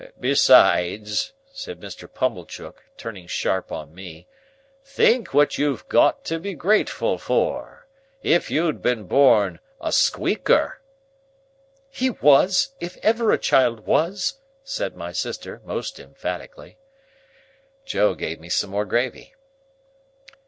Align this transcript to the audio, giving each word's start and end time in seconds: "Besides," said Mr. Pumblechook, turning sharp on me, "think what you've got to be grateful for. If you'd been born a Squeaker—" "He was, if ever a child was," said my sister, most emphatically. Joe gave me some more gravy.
"Besides," 0.19 1.31
said 1.53 1.79
Mr. 1.79 2.11
Pumblechook, 2.11 2.83
turning 2.97 3.27
sharp 3.27 3.71
on 3.71 3.93
me, 3.93 4.25
"think 4.83 5.31
what 5.31 5.59
you've 5.59 5.87
got 5.89 6.23
to 6.25 6.39
be 6.39 6.55
grateful 6.55 7.19
for. 7.19 7.85
If 8.23 8.49
you'd 8.49 8.81
been 8.81 9.03
born 9.03 9.59
a 9.79 9.91
Squeaker—" 9.91 10.81
"He 11.91 12.09
was, 12.09 12.69
if 12.79 12.97
ever 13.03 13.31
a 13.31 13.37
child 13.37 13.85
was," 13.85 14.39
said 14.63 14.95
my 14.95 15.11
sister, 15.11 15.61
most 15.65 15.99
emphatically. 15.99 16.79
Joe 17.85 18.15
gave 18.15 18.39
me 18.39 18.49
some 18.49 18.71
more 18.71 18.85
gravy. 18.85 19.35